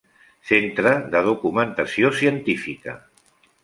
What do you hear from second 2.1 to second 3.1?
Científica.